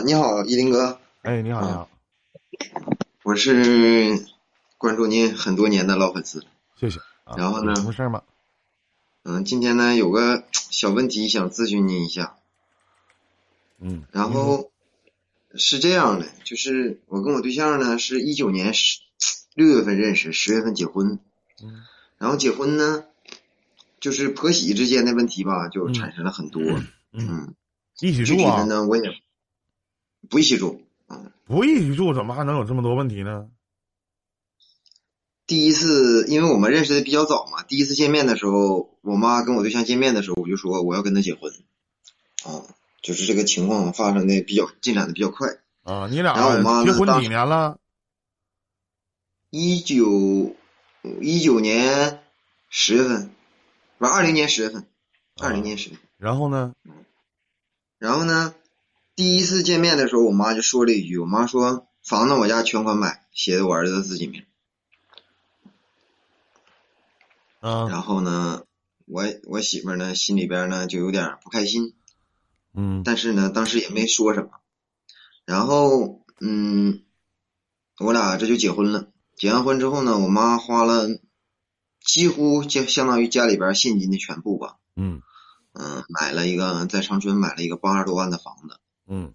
[0.00, 0.98] 嗯，你好，依林哥。
[1.22, 1.88] 哎，你好，你好，
[3.22, 4.18] 我是
[4.78, 6.42] 关注您很多年的老粉丝。
[6.74, 7.00] 谢谢。
[7.36, 7.76] 然后呢？
[7.76, 8.22] 什么事吗？
[9.24, 12.36] 嗯，今天呢有个小问题想咨询您一下。
[13.78, 14.04] 嗯。
[14.10, 14.70] 然后
[15.54, 19.00] 是这样的，就是我跟我对象呢是一九年十
[19.54, 21.18] 六月份认识，十月份结婚。
[21.62, 21.82] 嗯。
[22.16, 23.04] 然后结婚呢，
[24.00, 26.62] 就是婆媳之间的问题吧，就产生了很多。
[27.12, 27.54] 嗯。
[28.00, 28.64] 一起住啊？
[28.64, 29.02] 呢，我也
[30.28, 30.82] 不一起住。
[31.08, 31.32] 嗯。
[31.46, 33.48] 不一起住，怎么还能有这么多问题呢？
[35.46, 41.52] 第一次，因为我们认识的比较早嘛，第一次见面的时候，我妈跟我对象见面的时候，我就说我要跟他结婚。
[42.44, 42.62] 啊，
[43.02, 45.48] 就是这个情况发生的比较进展的比较快。
[45.82, 47.78] 啊，你俩然后我妈结婚几年了？
[49.50, 50.54] 一九
[51.20, 52.22] 一九年
[52.68, 53.30] 十月份，
[53.98, 54.86] 不是二零年十月份，
[55.40, 56.04] 二零年十月份。
[56.16, 56.74] 然后呢？
[57.98, 58.54] 然后呢？
[59.20, 64.46] 第一次见面的时候，我妈就说了一句：“我妈说房子我家全款买，写的我儿子自己名。”
[67.60, 67.86] 嗯。
[67.90, 68.64] 然后呢，
[69.04, 71.92] 我我媳妇呢心里边呢就有点不开心。
[72.72, 73.02] 嗯。
[73.04, 74.52] 但是呢，当时也没说什么。
[75.44, 77.02] 然后，嗯，
[77.98, 79.10] 我俩这就结婚了。
[79.36, 81.06] 结完婚之后呢，我妈花了
[82.02, 84.78] 几乎就相当于家里边现金的全部吧。
[84.96, 85.20] 嗯。
[85.74, 88.79] 嗯，买了一个在长春买了一个八十多万的房子。
[89.12, 89.34] 嗯，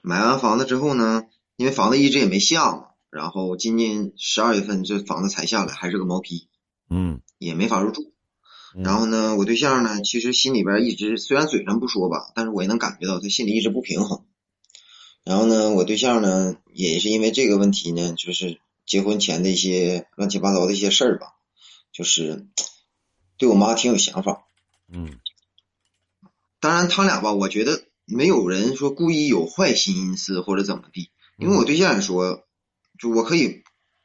[0.00, 6.48] 买完房子之后呢，因为房子一直也没下嘛，然后今年十二月份这房子才下来，还是个毛坯。
[6.88, 8.14] 嗯，也没法入住。
[8.82, 14.24] 然后呢，我对象呢，其实心里边一直虽然嘴上不说吧，但是我也能感觉到他心里一直不平衡。
[15.22, 21.34] 然后呢，我对象呢，也是因为这个问题呢，就是结婚前的一些乱七八糟的一些事儿吧，
[21.92, 22.48] 就是
[23.36, 24.46] 对我妈挺有想法。
[24.88, 25.20] 嗯，
[26.58, 32.44] 当然，他俩吧，我觉得没有人说故意有坏心思或者怎么地，因为我对象也说，
[32.98, 33.62] 就我可以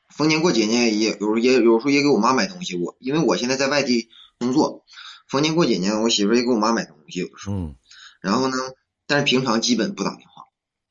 [0.09, 2.75] 逢年过节呢，也有时候也有时候也给我妈买东西。
[2.77, 4.85] 我因为我现在在外地工作，
[5.27, 7.55] 逢年过节呢，我媳妇也给我妈买东西，有的时候。
[7.55, 7.75] 嗯。
[8.21, 8.57] 然后呢，
[9.07, 10.43] 但是平常基本不打电话。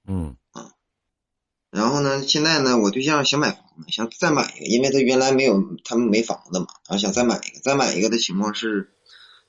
[0.06, 0.36] 嗯。
[0.52, 0.72] 啊。
[1.70, 8.92] 然后呢，现在呢，我对象想买房子，想再买一个，因为他原来没有，他们没房子嘛，然后想再买一个，再买一个的情况是。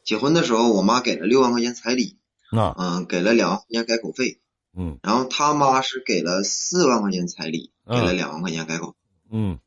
[0.06, 2.18] 结婚的时候，我妈给了六万块钱彩礼，
[2.52, 4.40] 啊，嗯，给了两万块钱改口费，
[4.76, 8.96] 嗯，然后他妈是给了四万块钱彩礼，给了两万块钱改口，
[9.32, 9.60] 嗯，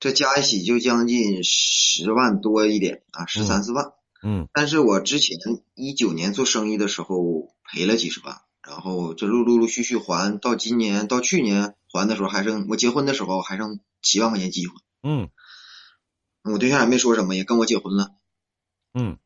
[0.00, 3.92] 这加一起就将近十万多一点啊，十三四万，
[4.22, 5.38] 嗯，但是我之前
[5.74, 15.28] 一九年做生意的时候赔了几十万，然后这陆陆陆续续还到今年到去年还的时候还剩我结婚的时候还剩七万块钱机会，嗯，
[16.44, 18.10] 我对象也没说什么，也跟我结婚了，
[18.94, 19.18] 嗯。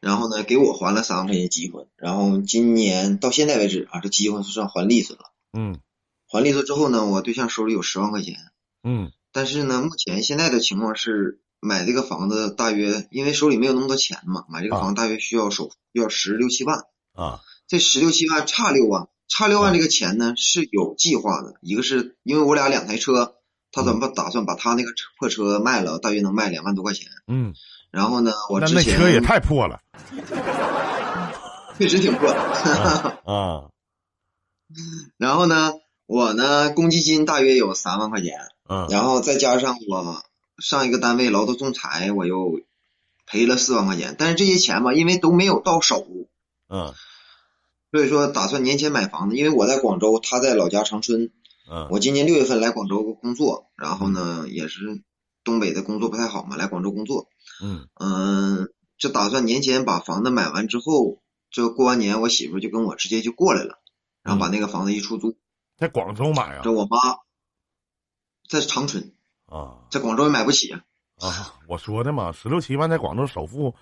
[0.00, 5.22] 然后呢，给我还了三万块钱积分，然后今年到现在为止啊，这积分算还利索了。
[5.52, 5.80] 嗯，
[6.28, 8.36] 还利索之后呢，我对象手里有十万块钱。
[8.82, 16.84] 嗯，但是呢，目前现在的情况是买这个房子大约，因为手里没有那么多钱嘛，买这个房子大约需要首付要十六七万。
[17.14, 23.36] 啊，这十六七万差六万，差六万这个钱呢是有计划的，一个是因为我俩两台车，
[23.72, 27.08] 他怎么打算把他那个破车卖了，大约能卖两万多块钱。
[27.26, 27.54] 嗯。
[27.96, 29.80] 然后呢，我之前那车也太破了，
[31.78, 33.70] 确实挺破啊。
[35.16, 35.72] 然后呢，
[36.04, 38.34] 我呢公积金大约有三万块钱，
[38.68, 40.22] 嗯，然后再加上我
[40.58, 42.60] 上一个单位劳动仲裁，我又
[43.24, 44.14] 赔了四万块钱。
[44.18, 46.06] 但是这些钱吧，因为都没有到手，
[46.68, 46.92] 嗯，
[47.92, 49.36] 所以说打算年前买房子。
[49.36, 51.30] 因为我在广州，他在老家长春，
[51.70, 55.00] 嗯，我今年六月份来广州工作，然后呢也是
[55.46, 57.28] 东北的工作不太好嘛，来广州工作。
[57.62, 58.68] 嗯嗯，
[58.98, 63.80] 这打算年前把房子买完之后，这过完年我媳妇就跟我直接就过来了，
[64.22, 65.38] 然后把那个房子一出租，
[65.78, 66.60] 在广州买啊？
[66.64, 66.98] 这我妈
[68.50, 69.14] 在长春
[69.46, 70.82] 啊，在广州也买不起啊。
[71.20, 73.74] 啊，我说的嘛，十六七万在广州首付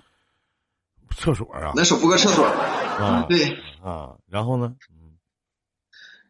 [1.17, 1.73] 厕所啊？
[1.75, 3.25] 那首付个厕所啊？
[3.29, 4.77] 对啊，然后呢？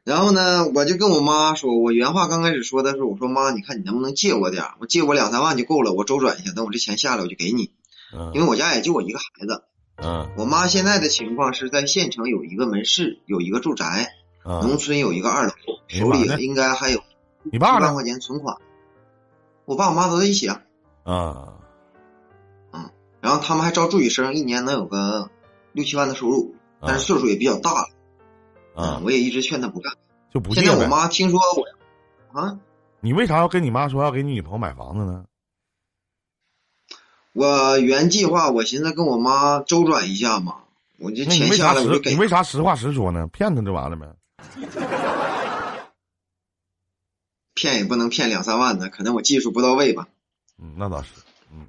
[0.05, 7.71] 然后呢，我就跟我妈说，我原话刚开始说的是，我说妈，你看你能不能借我点我借我两三万就够了，我周转一下，等我这钱下来我就给你。
[8.15, 8.31] 嗯。
[8.35, 9.65] 因为我家也就我一个孩子。
[9.97, 10.29] 嗯。
[10.37, 14.13] 我妈现在的情况是在县城有一个门市，有一个住宅，
[14.45, 15.53] 农村有一个二楼，
[15.89, 17.01] 手里应该还有
[17.51, 18.59] 一万块钱存款。
[19.65, 20.61] 我爸我妈都在一起啊。
[21.05, 21.55] 啊。
[22.73, 22.91] 嗯。
[23.23, 25.31] 然后他们还招助理生，一年能有个
[25.73, 27.89] 六七万的收入，但是岁数也比较大了。
[28.75, 29.95] 啊，我也一直劝他不干，
[30.33, 32.59] 就不现在我妈听说我，啊，
[33.01, 35.25] 你为啥要跟你妈说要给你女朋友买房子呢？
[37.33, 40.59] 我原计划，我寻思跟我妈周转一下嘛，
[40.99, 42.13] 我就钱下来我就给。
[42.13, 43.27] 你为啥实话实说呢？
[43.29, 44.07] 骗她就完了呗。
[47.55, 50.09] 骗也不能骗两三万的，可能我技术不到位吧。
[50.59, 51.09] 嗯，那倒是。
[51.53, 51.67] 嗯。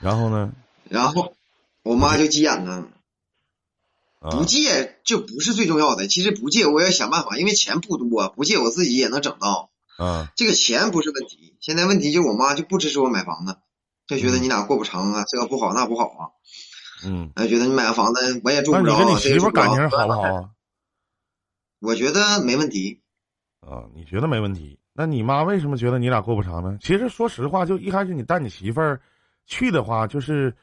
[0.00, 0.52] 然后呢？
[0.88, 1.34] 然后
[1.82, 2.86] 我妈就急眼了。
[4.24, 9.70] 啊不借就不是最重要的，其实不借我也想办法，因为钱不多，不借我自己也能整到。
[9.98, 13.58] 啊这个钱不是问题，现在问题就是我妈就不支持我买房子，
[14.06, 16.22] 就觉得嗯你俩过不长啊，这个不好那不好啊，
[17.04, 20.22] 嗯，哎，觉得你买个房子我也住那你不着，跟你媳妇感情好不好？
[20.22, 20.50] 啊？
[21.80, 23.02] 我觉得没问题。
[23.60, 24.78] 啊，你觉得没问题？
[24.94, 26.78] 那你妈为什么觉得你俩过不长呢？
[26.80, 29.00] 其实说实话，就一开始你带你媳妇儿
[29.46, 30.54] 去的话，就是，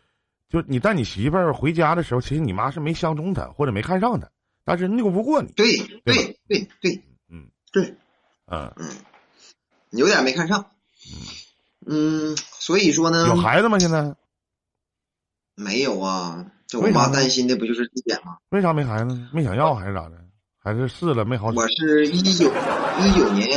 [0.51, 4.29] 就你带你媳妇儿回家的时候，其实你妈是没相中她或者没看上她，
[4.65, 5.51] 但是拗不过你。
[5.53, 7.95] 对对对对对嗯对，
[8.47, 8.73] 嗯，
[9.91, 10.71] 有点没看上。
[11.87, 13.79] 嗯，所以说呢，有孩子吗？
[13.79, 14.13] 现在
[15.55, 16.51] 没有啊？
[16.67, 18.37] 这我妈担心的不就是这点吗？
[18.49, 19.27] 为啥没孩子？
[19.33, 20.17] 没想要还是咋的？
[20.63, 21.57] 还是试了没好使？
[21.57, 23.49] 我是一九一九年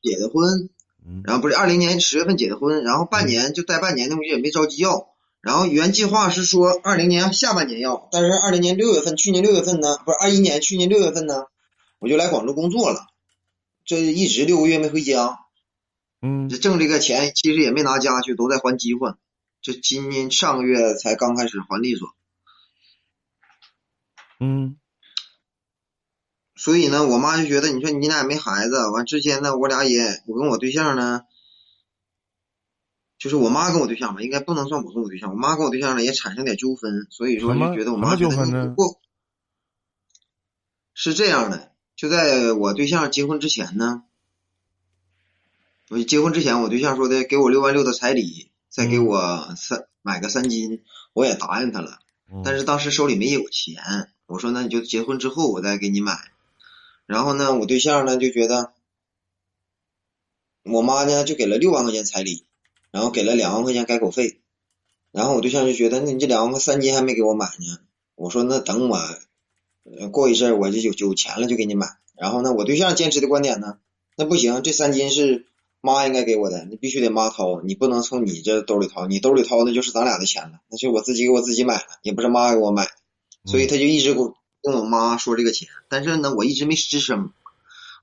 [0.00, 0.68] 结的婚，
[1.04, 5.09] 嗯然后不是二零年十月份结的婚，然后半年就待半年，那我也没着急要。
[5.40, 11.46] 然后原计划是说二零年下半年要，但是二零年六月份，去年六月份呢，不是二一年，去年六月份呢，
[11.98, 13.06] 我就来广州工作了，
[13.84, 15.38] 这一直六个月没回家，
[16.20, 19.18] 嗯这挣这个钱其实也没拿家去，都在还饥荒。
[19.62, 22.08] 这今年上个月才刚开始还利索，
[24.40, 24.76] 嗯
[26.54, 31.22] 所以呢，我妈就觉得，你说你俩也没孩子，完之前呢，我俩也，我跟我对象呢，
[33.20, 38.98] 就是我妈跟我对象吧，应该不能算我跟我对象，我妈跟我对象呢也产生点纠纷，所以说就觉得我妈觉得你不
[40.94, 44.04] 是这样的，就在我对象结婚之前呢，
[45.90, 50.82] 我结婚之前，我对象说的给我六万六的彩礼，再给嗯我三买个三金，
[51.12, 51.98] 我也答应他了。
[52.32, 56.16] 嗯，但是当时手里没有钱，我说那你就结婚之后我再给你买。
[57.04, 58.72] 然后呢，我对象呢就觉得，
[60.62, 62.44] 我妈呢就给了六万块钱彩礼，
[62.90, 64.40] 然后给了两万块钱改口费，
[65.12, 67.78] 然后我对象就觉得，那你这两万块三金还没给我买呢。
[68.14, 68.96] 我说那等我，
[69.98, 71.86] 呃过一阵儿我就有有钱了就给你买。
[72.16, 73.78] 然后呢，我对象坚持的观点呢，
[74.16, 75.46] 那不行，这三金是
[75.80, 82.88] 妈应该给我的，你必须得妈掏，你不能从你这兜里掏，你兜里掏那就是咱俩的钱了，那就我自己给我自己买了，也不是妈给我买。
[83.46, 87.32] 所以他就一直跟我跟我妈说这个钱，但是呢，我一直没吱声，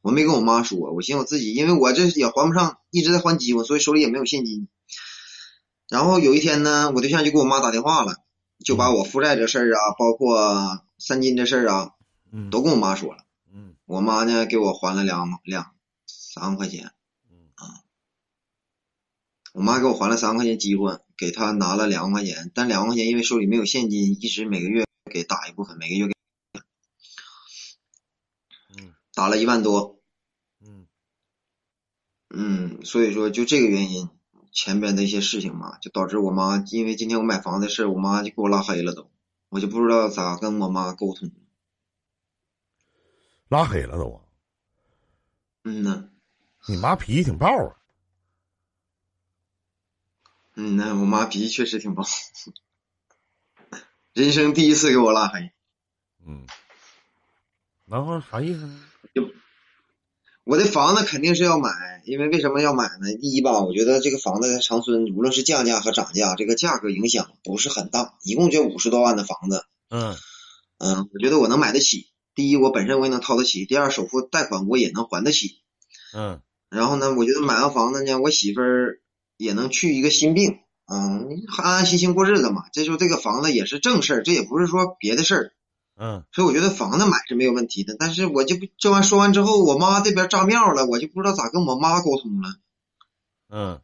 [0.02, 4.68] 我没跟我妈说，我寻思我自己，因为我这也还不上，一直在还饥荒，所以手里也没有现金。
[5.90, 8.16] 然后有一天呢，我对象就给我妈打电话了，
[8.66, 11.92] 就把我负债这事儿啊，包括三金这事儿啊，
[12.32, 12.50] 嗯。
[12.50, 13.24] 都跟我妈说了。
[13.54, 13.76] 嗯。
[13.86, 15.76] 我妈呢给我还了两两
[16.06, 16.92] 三万块钱，
[17.32, 17.52] 嗯。
[19.54, 26.14] 我妈给我还了三万块钱饥荒，给她拿了两万块钱，但两万块钱因为手里没有现金，一直每个月给打一部分，每个月给
[28.76, 28.94] 嗯。
[29.14, 30.02] 打了一万多。
[30.60, 30.86] 嗯。
[32.30, 34.10] 嗯，所以说就这个原因，
[34.60, 39.08] 前边的一些事情嘛，就导致我妈因为今天我买房的事儿，我妈就给我拉黑了都，
[39.50, 41.30] 我就不知道咋跟我妈沟通。
[43.50, 44.22] 拉黑了都啊。
[45.64, 46.10] 嗯呐，
[46.66, 47.76] 你妈脾气挺暴啊。
[50.56, 52.04] 嗯呐，我妈脾气确实挺暴，
[54.14, 55.52] 人生第一次给我拉黑。
[56.26, 56.48] 嗯，
[57.86, 58.84] 然后啥意思呢？
[60.48, 61.70] 我的房子肯定是要买，
[62.06, 63.14] 因为为什么要买呢？
[63.20, 70.16] 第一吧，我觉得这个房子在长春，无论是降价和涨价，这个价格影响不是很大，一共就五十多万的房子，嗯
[70.78, 72.06] 嗯，我觉得我能买得起。
[72.34, 75.58] 第一，我本身我也能掏得起；第二，首付贷款我也能还得起。
[76.14, 76.40] 嗯
[76.70, 79.00] 然后呢，我觉得买完房子呢，我媳妇儿
[79.36, 81.28] 也能去一个心病，嗯，
[81.58, 82.64] 安安心心过日子嘛。
[82.72, 85.52] 这时候这个房子也是正事儿，这也不是说别的事儿，
[86.00, 87.96] 嗯所以我觉得房子买是没有问题的。
[87.98, 92.50] 但是我就不这完说完之后，我妈这边炸庙了，我就不知道咋跟我妈沟通了。
[93.50, 93.82] 嗯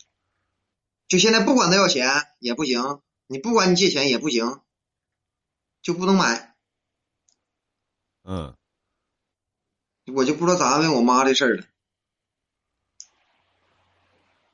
[1.08, 4.62] 就现在不管他要钱也不行，你不管你借钱也不行，
[5.82, 6.55] 就不能买。
[8.24, 8.55] 嗯，
[10.13, 11.65] 我就不知道咋安慰我妈这事儿了。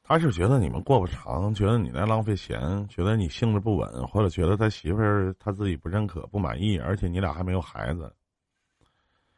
[0.09, 8.11] 他是觉得你们过不长，觉得你在浪费钱，觉得你性子不稳，或者觉得他媳妇儿他自己不认可、不满意，而且你俩还没有孩子，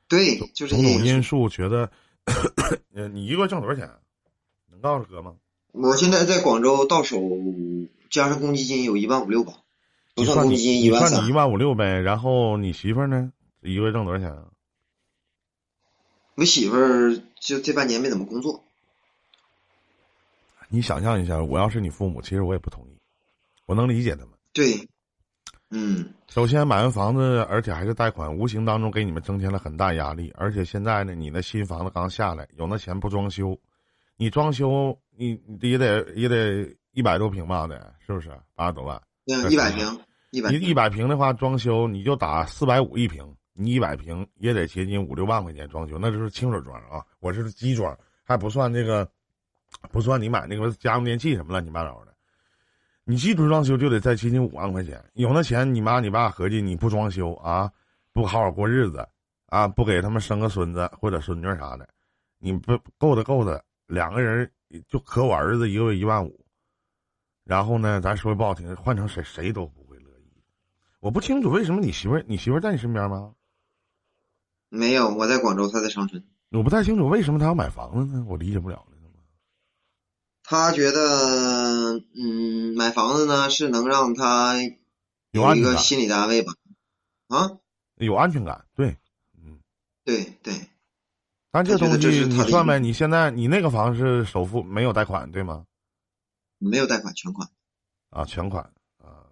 [0.07, 1.91] 对，就是种这个种因素，觉得，
[2.95, 3.91] 呃，你一个月挣多少钱？
[4.69, 5.35] 能告诉哥吗？
[5.73, 7.19] 我现在在广州到手
[8.09, 9.55] 加上公积金有一万五六吧，
[10.15, 11.33] 不算公积金一万三算你一。
[11.33, 13.33] 万五六呗，然后你媳妇儿呢？
[13.59, 14.45] 一个月挣多少钱啊？
[16.35, 18.63] 我媳妇儿就这半年没怎么工作，
[20.71, 22.97] 你想象一下，我要是你父母，其实我也不同意，
[23.65, 24.29] 我能理解他们。
[24.53, 24.87] 对，
[25.69, 30.33] 嗯，首先买完房子，而且还是贷款，无形当中给你们增添了很大压力。
[30.37, 33.59] 而且现在呢，你那新房子刚下来，有那钱不装修，
[34.15, 38.31] 你装修你也得也得一百多平吧得，是不是？
[38.55, 39.01] 八十多万。
[39.25, 39.99] 嗯，一百平，
[40.31, 49.09] 一百你一百平的话，装修你就打四百五一平，你一百平也得接近五六万块钱装修，那就是清水装啊，我这是基装，还不算这个，
[49.91, 52.13] 不算你买那个家用电器什么乱七八糟的。
[53.03, 57.71] 你基础装修就得再接近五万块钱，有那钱，你妈你爸合计你不装修啊，
[58.13, 59.07] 不好好过日子
[59.47, 61.89] 啊，不给他们生个孙子或者孙女啥的，
[62.37, 64.49] 你不够的够的，两个人
[64.87, 66.45] 就可我儿子一个月一万五，
[67.43, 70.31] 然后呢，咱说不好听，换成谁谁都不会乐意。
[70.99, 73.33] 我不清楚为什么你媳妇儿你媳妇儿在你身边吗？
[74.69, 76.23] 没有，我在广州，她在长春。
[76.51, 78.23] 我不太清楚为什么她要买房子呢？
[78.27, 78.90] 我理解不了了。
[80.51, 84.57] 他觉得，嗯，买房子呢是能让他
[85.31, 86.51] 有一个心理安慰吧，
[87.29, 87.57] 啊，
[87.95, 88.97] 有安全感，对，
[89.37, 89.61] 嗯，
[90.03, 90.53] 对对。
[91.51, 92.79] 但这东西你算呗？
[92.79, 95.65] 你现在你那个房是首付没有贷款对吗？
[96.57, 97.47] 没有贷款，全款。
[98.09, 98.61] 啊，全款
[98.97, 99.23] 啊。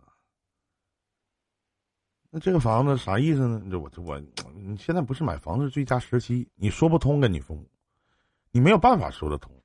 [2.29, 3.61] 那这个房子啥意思呢？
[3.69, 4.17] 这我我，
[4.55, 7.69] 你现在不是买房子最佳时期，你说不通跟你父母，
[8.51, 9.58] 你没有办法说得通。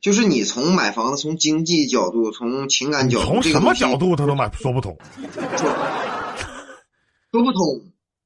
[0.00, 4.96] 就是你从买房子，从经济角度，从情感角度，从什么角度他都买说不通，
[7.32, 7.82] 说不通。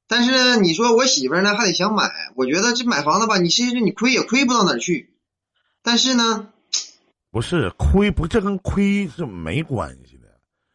[0.07, 2.11] 但是你说我媳妇儿呢，还得想买。
[2.35, 5.15] 我觉得这买房子吧，你其实你亏也亏不到哪儿去。
[5.81, 6.49] 但是呢，
[7.31, 10.27] 不是亏不，这跟亏是没关系的。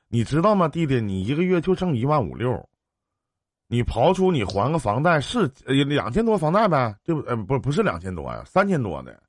[0.09, 1.01] 你知道吗，弟弟？
[1.01, 2.69] 你一个月就挣一万五六，
[3.69, 7.21] 你刨出你还个房贷是呃两千多房贷呗，对不？
[7.29, 9.23] 呃，不不是两千多呀，三千多的。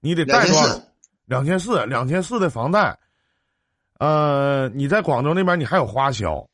[0.00, 0.80] 你得贷多少？
[1.24, 2.98] 两千四，两千四的房贷。
[3.98, 6.46] 呃，你在广州那边，你还有花销。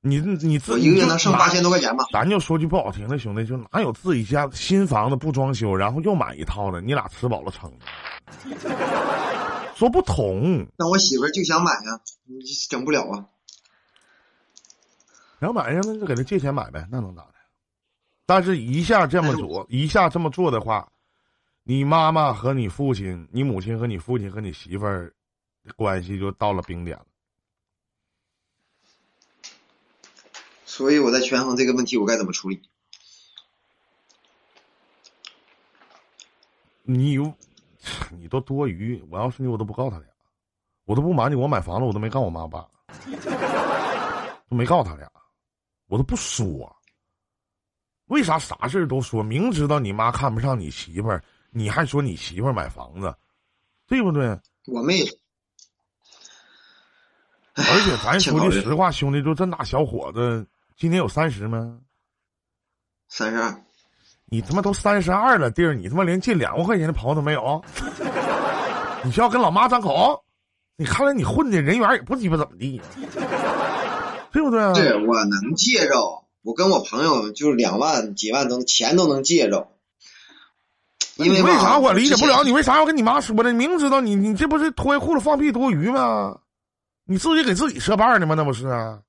[0.00, 2.04] 你你自己一个月能剩八千多块钱吧？
[2.12, 6.80] 咱就说句不好听的，兄弟，就哪有自己家新房子不装修，然后又买一套的？
[6.80, 7.86] 你俩吃饱了撑的，
[9.74, 10.66] 说不通。
[10.76, 12.38] 那我媳妇就想买呀，你
[12.70, 13.26] 整不了啊。
[15.40, 17.34] 想买呀，那就给他借钱买呗，那能咋的？
[18.24, 20.88] 但是一下这么做，一下这么做的话。
[21.70, 25.14] 你妈妈和你父亲，你母亲和你父亲和你媳妇儿
[25.76, 27.04] 关系就到了冰点了。
[30.64, 32.62] 所以我在权衡这个问题，我该怎么处理？
[36.84, 37.18] 你，
[38.12, 38.98] 你都多余。
[39.10, 40.08] 我要是你，我都不告他俩，
[40.86, 42.66] 我都不瞒你，我买房子我都没告我妈爸，
[44.48, 45.06] 都没告他俩，
[45.88, 46.74] 我都不说。
[48.06, 49.22] 为啥啥事都说？
[49.22, 51.22] 明知道你妈看不上你媳妇儿。
[51.50, 53.14] 你还说你媳妇儿买房子，
[53.86, 54.38] 对不对？
[54.66, 55.04] 我妹。
[57.56, 61.78] 而且咱说句实话，兄弟，就这大小伙子，今年有三十吗？
[63.08, 63.62] 三十二。
[64.26, 67.64] 你他妈都三十二了，弟儿，你他妈连借两万块钱的朋友都没有？
[69.02, 70.22] 你需要跟老妈张口？
[70.76, 72.80] 你看来你混的人缘也不鸡巴怎么地，
[74.30, 74.72] 对不对啊？
[74.74, 79.72] 对，我能借着，我跟我朋友就是两万几万都钱都能借着。
[81.18, 82.44] 因为为啥我理解不了？
[82.44, 83.52] 你为啥要跟你妈说呢？
[83.52, 86.40] 明知道你你这不是脱裤子放屁多余吗？
[87.04, 88.34] 你自己给自己设绊呢吗？
[88.36, 89.02] 那不是啊？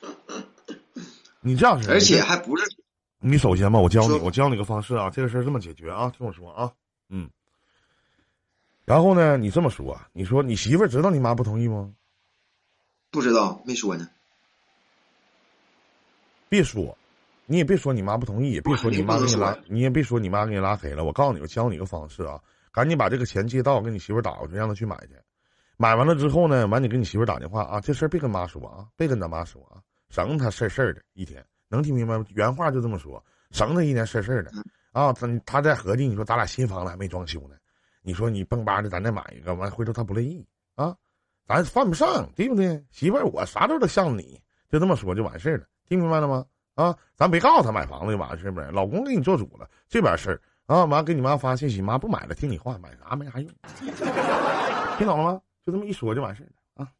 [1.40, 2.64] 你这样式，而且还不是
[3.20, 6.72] 你首先吧，我教你，我教你个方式啊，这个事儿这么解决啊，听我说啊，
[7.08, 7.30] 嗯。
[8.84, 11.92] 然后呢，你这么说，你说你媳妇儿知道你妈不同意吗？
[13.12, 14.08] 不知道，没说呢。
[16.48, 16.96] 别说。
[17.46, 21.04] 你也别说你妈不同意，也别说你妈给你拉，你也别说你妈给你拉黑了。
[21.04, 22.40] 我告诉你，我教你个方式啊，
[22.72, 25.16] 赶紧把这个钱借到，跟你媳妇打过去，让她去买去。
[25.76, 32.24] 买完了之后呢，完你跟你媳妇打电话啊，这事儿别跟妈说啊，别跟咱妈说啊，省她事儿事儿的一天，能听明白吗？
[32.30, 34.50] 原话就这么说，省她一天事儿事儿的
[34.92, 35.12] 啊。
[35.12, 37.56] 他他在合计，你说咱俩新房子还没装修呢，
[38.02, 40.96] 你说你蹦吧的咱再买一个，完回头他不乐意啊，
[41.46, 42.82] 咱犯不上，对不对？
[42.90, 46.44] 媳妇儿，我啥时候都得向你，就这么说就完事儿了，听明白了吗？
[46.76, 48.70] 啊，咱别告诉他买房子就完事儿呗。
[48.70, 53.50] 老公给你做主了，这边事儿啊，完给你妈发信息，妈不买了，听你话，买啥没啥用。
[54.98, 55.40] 听懂了吗？
[55.64, 56.92] 就这么一说就完事儿了啊。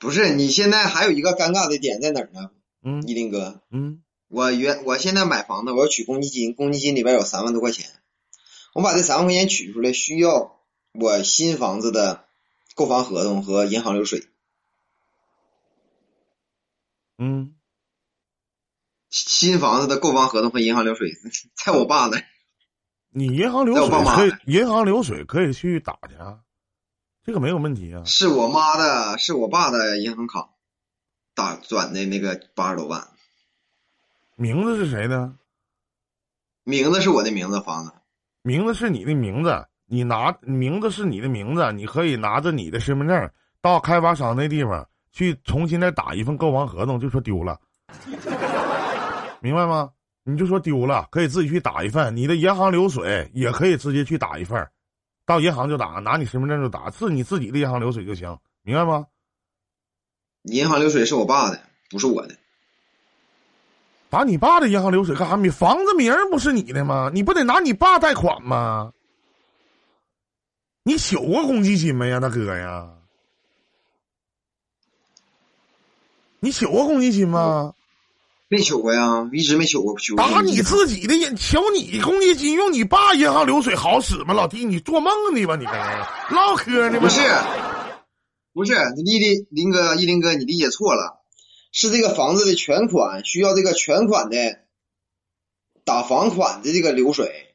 [0.00, 2.50] 不是，你现在还有一个尴尬的点在哪儿呢？
[2.82, 7.88] 嗯，一林哥，嗯，我原我现在买房子，我要取公积金，公积金里边有三万多块钱，
[8.74, 10.58] 我把这三万块钱取出来，需要
[10.92, 12.24] 我新房子的
[12.74, 14.26] 购房合同和银行流水。
[17.16, 17.54] 嗯。
[19.10, 21.12] 新房子的购房合同和银行流水
[21.54, 22.22] 在我爸那。
[23.12, 26.38] 你银行流水可以，银行流水可以去打去啊，
[27.24, 28.04] 这个没有问题啊。
[28.06, 30.48] 是我妈的，是我爸的银行卡
[31.34, 33.08] 打转的那个八十多万。
[34.36, 35.34] 名字是谁的？
[36.62, 37.92] 名字是我的名字，房子。
[38.42, 47.60] 名字是你的名字，你拿名字是你的名字，你可以拿着你的身份证到开发商那地方去重新再打一份购房合同，就说丢了，
[49.40, 49.90] 明白吗？
[50.22, 52.14] 你就说丢了，可以自己去打一份。
[52.14, 54.68] 你的银行流水也可以直接去打一份，
[55.24, 59.06] 到银行就打，拿你身份证就打，是你自己的银行流水就行，明白吗？
[60.42, 62.36] 银行流水是我爸的，不是我的。
[64.10, 65.36] 打你爸的银行流水干啥？
[65.36, 67.10] 你房子名不是你的吗？
[67.12, 68.92] 你不得拿你爸贷款吗？
[70.82, 72.90] 你取过公积金没呀，大哥呀？
[76.40, 77.74] 你取过公积金吗？
[78.50, 79.96] 没取过呀，一直没取过。
[79.96, 84.34] 取打你自己的银，求你公积金用你爸银行流水好使吗？
[84.34, 85.54] 老弟，你做梦呢吧？
[85.54, 85.64] 你
[86.34, 87.20] 唠嗑呢不是，
[88.52, 91.22] 不是，你的林哥，一林哥，你理解错了。
[91.70, 94.36] 是这个房子的全款需要这个全款的
[95.84, 97.54] 打房款的这个流水，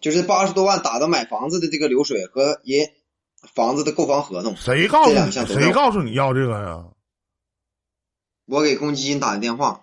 [0.00, 2.88] 就是八十多万打的买房子的这个流水和人
[3.52, 4.54] 房子的购房合同。
[4.54, 5.32] 谁告诉你？
[5.32, 6.84] 谁告诉你要这个呀？
[8.52, 9.80] 我给公积金打的电话。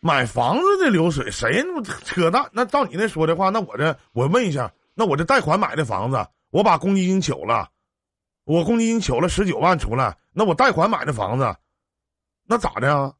[0.00, 2.48] 买房子的流水谁那么扯淡？
[2.52, 7.68] 那照你那说的话，那我这我问一下，那我这贷款买的房子，我把公积金取了，
[8.44, 11.54] 我公积金取了十九万出来，那我贷款买的房子。
[12.46, 13.12] 那咋的啊？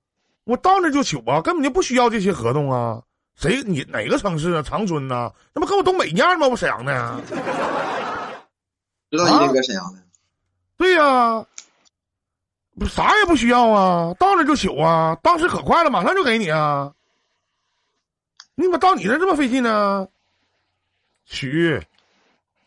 [0.44, 3.02] 我到那就取啊，根本就不需要这些合同啊。
[3.34, 3.62] 谁？
[3.62, 4.62] 你哪个城市啊？
[4.62, 5.30] 长春呐？
[5.52, 6.48] 那不跟我东北一样吗？
[6.48, 7.20] 我沈阳的。
[9.10, 9.98] 知道你那个沈阳的。
[10.78, 11.44] 对呀，
[12.78, 16.94] 不啥也不需要啊，到那就取啊，当时可快了，马上就给你啊。
[18.54, 20.08] 你怎么到你那这么费劲呢？
[21.24, 21.80] 取，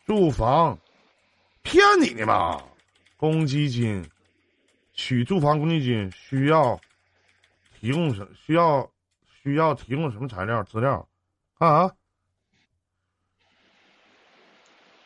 [0.06, 0.78] 住房，
[1.62, 2.62] 骗你呢吧？
[3.16, 4.04] 公积金。
[4.92, 6.78] 取住房公积金需要
[7.78, 8.90] 提供什需要
[9.42, 11.08] 需要提供什么材料资料
[11.58, 11.90] 啊？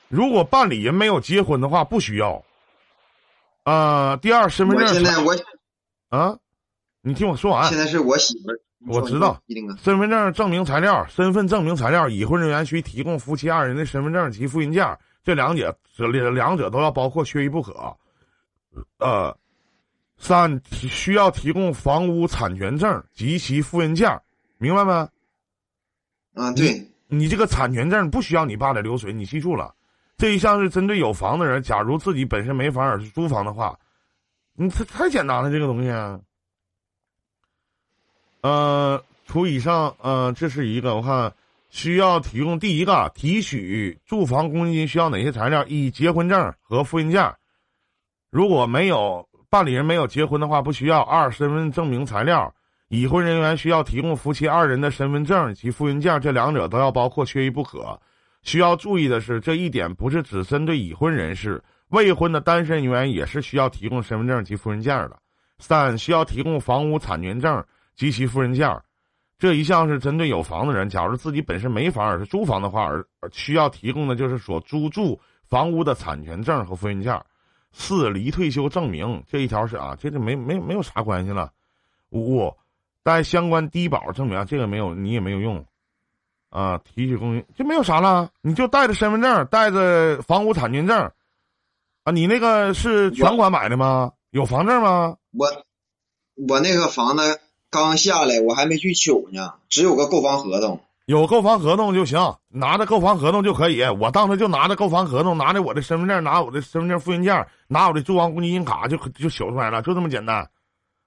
[0.09, 2.45] 如果办理人没有结婚的话，不需要。
[3.65, 4.87] 啊，第二身份证。
[4.89, 5.35] 现在我
[6.11, 6.39] 啊，
[7.03, 7.69] 你听我说完。
[7.69, 9.43] 现在是我媳妇儿，我知道。
[9.83, 17.73] 身份证证明材料，身份证明材料，已婚人员需提供夫妻二人的身份证及复印件，这两者这两者都要包括，缺一不可。
[18.99, 19.37] 呃。
[20.17, 24.23] 三需要提供房屋产权证及其复印件，
[24.59, 25.09] 明白吗？
[26.35, 29.75] 啊，对，你这个产权证不需要你爸的流水，你记住了。
[30.17, 33.79] 这一项是针对有房的人，假如自己本身没房而是租房的话，
[34.55, 35.91] 你这太简单了，这个东西。
[38.41, 41.33] 呃，除以上，呃，这是一个，我看
[41.69, 45.65] 需要提供第一个提取住房公积金需要哪些材料？
[45.67, 47.35] 一结婚证和复印件，
[48.31, 49.29] 如果没有。
[49.51, 51.01] 办理人没有结婚的话，不需要。
[51.03, 52.53] 二、身份证明材料，
[52.89, 57.97] 已婚人员需要提供夫妻二人的身份证及复印件，这两者都要包括，缺一不可。
[58.45, 65.19] 需要注意的是，这一点不是只针对已婚人士，未婚的单身人员也是需要提供身份证及复印件的。
[65.59, 67.65] 三、需要提供房屋产权证
[67.97, 68.83] 及其复印件，
[69.39, 77.21] 这一项是针对有房的人，假如自己本身没房而是租房的话，而需要提供的就是所租住房屋的产权证和复印件。
[77.73, 81.51] 四离退休证明这一条是啊，这就没没没有啥关系了。
[82.11, 82.53] 五
[83.03, 85.65] 带相关低保证明，这个没有你也没有用
[86.55, 86.79] 啊。
[86.79, 91.11] 提取公积就没有啥了，你就带着身份证，带着房屋产权证
[92.05, 92.13] 啊。
[92.13, 94.13] 你那个是全款买的吗？
[94.31, 95.17] 有房证吗？
[95.33, 95.47] 我
[96.49, 97.41] 我那个房子
[97.71, 100.81] 刚下来，我还没去取呢，只有个购房合同。
[101.07, 103.83] 有购房合同就行，拿着购房合同就可以。
[104.01, 110.49] 我当时就拿着购房合同，拿着我的身份证，拿我的身份证复印件，拿我的住房公积金卡，就就取出来了，就这么简单。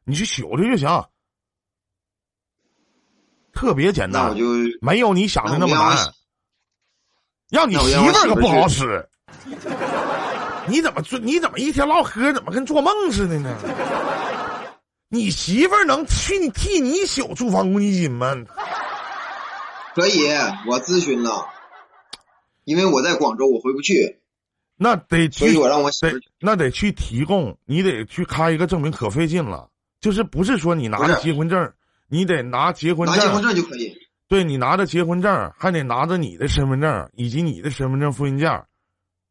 [0.06, 0.88] 你去取去就行，
[3.58, 4.36] 特别简单，
[4.80, 6.14] 没有你想的那么难。
[7.50, 9.04] 让你媳妇儿可不好使。
[10.68, 11.18] 你怎么做？
[11.18, 13.58] 你怎么一天唠嗑，怎么跟做梦似的呢？
[15.10, 18.36] 你媳妇儿能去你替你取住房公积金吗？
[19.96, 20.28] 可以，
[20.68, 21.48] 我咨询了，
[22.64, 24.20] 因为我在广州，我回不去。
[24.76, 29.68] 那得去，所以我让我得那得去提供，你得去开一个证明，可费劲了。
[30.00, 31.74] 就是不是说你拿着结婚证，
[32.08, 33.98] 你得拿结婚证，拿结婚证就可以。
[34.28, 38.66] 对你拿着结婚证，还得拿着你的身份证以及你的身份证复印件，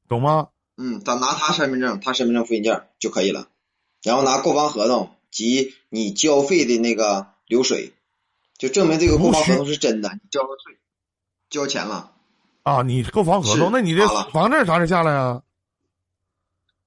[0.09, 0.49] 懂吗？
[0.77, 3.49] 嗯，咱拿他身份证，他身份证复印件就可以了，
[4.03, 7.93] 然后拿购房合同及你交费的那个流水。
[8.59, 10.79] 就证明这个购房合同是真的，你交了税，
[11.51, 12.13] 交钱了。
[12.63, 15.43] 啊，你购房合同，那你这房证啥时候下来啊？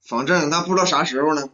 [0.01, 1.47] 房证那不知道啥时候呢。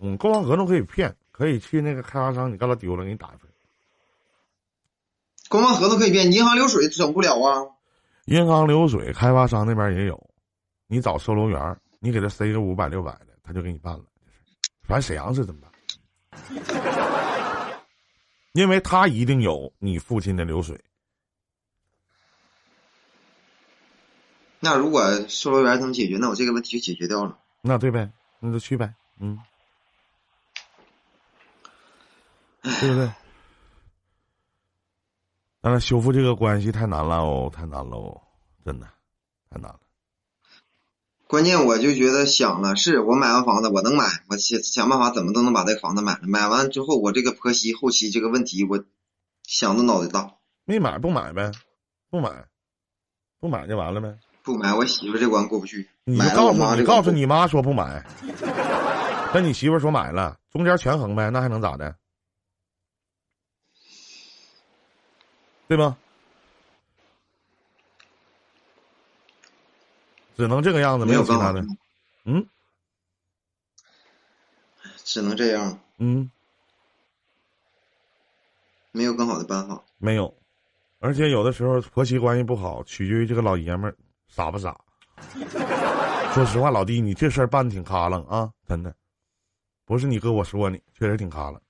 [0.00, 3.50] 嗯，购房合同可以骗，可以去那个开发商，你告他丢了，给你打一份。
[5.48, 7.66] 购房合同可以变，银行流水整不了啊。
[8.26, 10.30] 银行流水，开发商那边也有，
[10.86, 14.04] 你找售楼员，你给他塞个五百六百的，他就给你办了。
[14.82, 15.72] 反正沈阳是这么办，
[18.52, 20.80] 因为他一定有你父亲的流水。
[24.60, 27.36] 那如果售楼员能解决，那我这个问题就解决掉了。
[27.60, 29.38] 那对呗，那就去呗，嗯，
[32.62, 33.10] 对不对？
[35.60, 38.20] 但是，修复这个关系太难了哦，太难了哦，
[38.64, 38.86] 真的，
[39.50, 39.78] 太难了。
[41.28, 46.20] 关键我就觉得想了，是我买完房子我能买，我想想办法怎么都能把这个房子买了。
[46.22, 48.84] 买完之后，我这个婆媳后期这个问题，我
[49.44, 50.34] 想的脑袋大。
[50.64, 51.52] 没买不买呗，
[52.10, 52.44] 不买，
[53.40, 54.18] 不买就完了呗。
[54.42, 55.88] 不买，我媳妇这关过不去。
[56.04, 58.04] 你告诉你告诉你妈说不买，
[59.32, 61.96] 跟你媳妇说买了，中间权衡呗，那还能咋的？
[65.72, 65.96] 对吧？
[70.36, 71.64] 只能这个样子，没有其他的
[72.24, 72.46] 嗯
[75.02, 76.30] 只能这样，嗯，
[78.90, 79.82] 没有更好的办法。
[79.96, 80.36] 没有。
[80.98, 83.96] 而且有的时候婆媳关系不好，取决于这个老爷们儿
[84.28, 84.78] 傻不傻。
[86.34, 88.94] 说实话，老弟，你这事儿办的挺卡楞啊，真的，
[89.86, 91.61] 不是你哥我说你，确实挺卡楞。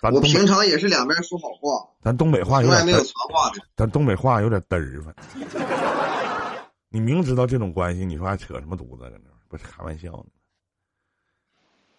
[0.00, 3.62] 咱我平常也是两边说好话，咱东北话有从来没有传话的。
[3.76, 5.14] 咱东北话有点嘚儿吧。
[6.88, 9.30] 你明知道这种关系，你说还扯什么犊子搁那？
[9.48, 10.26] 不是开玩笑呢。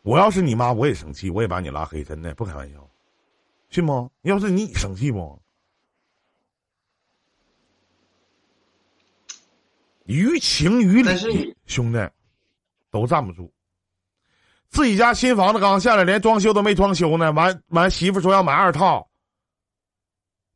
[0.01, 2.89] 我要是你妈，我也生气，我也把你拉黑，真的不开玩笑，
[3.69, 4.11] 信不？
[4.21, 5.41] 要是你生气不？
[10.05, 11.97] 于情于理，兄弟，
[12.91, 13.51] 都站不住。
[14.69, 19.07] 自己家新房子刚下来，连装修都没装修呢，完完媳妇说要买二套，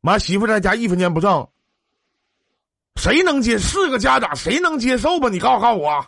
[0.02, 1.48] 完媳妇在家一分钱不挣，
[2.96, 3.58] 谁能接？
[3.58, 5.28] 是个家长，谁能接受吧？
[5.30, 6.06] 你告诉告诉我，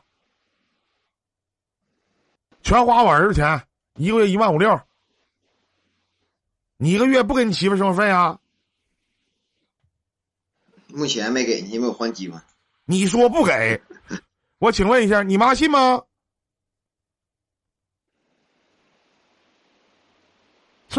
[2.63, 3.63] 全花我儿子钱，
[3.97, 4.79] 一个月一万五六，
[6.77, 8.39] 你一个月不给你媳妇生活费啊？
[10.89, 12.39] 目前没给你，因为我还机会。
[12.85, 13.81] 你说不给，
[14.59, 16.03] 我请问一下，你妈信吗？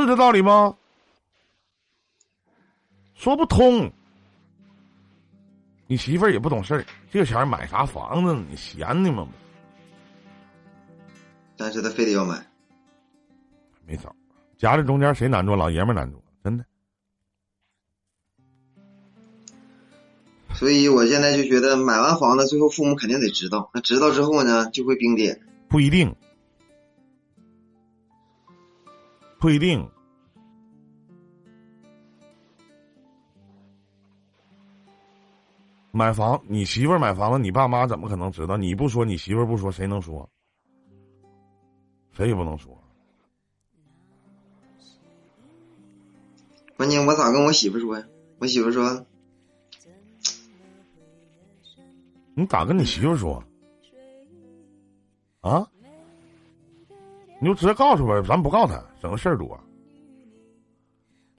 [0.01, 0.75] 是这道理吗？
[3.13, 3.91] 说不通。
[5.85, 8.43] 你媳妇儿也不懂事儿，这钱买啥房子呢？
[8.49, 9.27] 你闲的吗？
[11.55, 12.43] 但是他非得要买，
[13.85, 14.13] 没招，
[14.57, 15.55] 夹在中间谁难做？
[15.55, 16.65] 老爷们难做，真的。
[20.55, 23.69] 所以我现在就觉得买完房子，最后父母肯定得知道。
[23.73, 25.39] 那知道之后呢，就会冰点。
[25.69, 26.15] 不一定，
[29.43, 29.85] 不一定。
[35.91, 38.55] 买房，你媳妇儿买房子，你爸妈怎么可能知道？
[38.55, 40.29] 你不说，你媳妇儿不说，谁能说？
[42.13, 42.81] 谁也不能说。
[46.77, 48.07] 关键我咋跟我媳妇说呀？
[48.39, 49.05] 我媳妇说，
[52.33, 53.43] 你咋跟你媳妇儿说？
[55.41, 55.67] 啊？
[57.43, 59.59] 你就直接告诉呗，咱不告他，省得事儿多。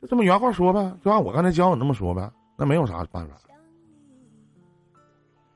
[0.02, 3.34] 就这么原话说呗，就按我刚才教你那么说呗，那没有啥办法。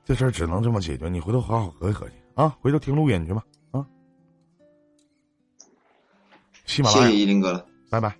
[0.07, 3.87] 这事儿只能这么解决，你回头好好合计合计啊，回头听录音去吧啊。
[6.65, 7.67] 喜马拉谢雅谢依林哥了。
[7.91, 8.17] 拜拜。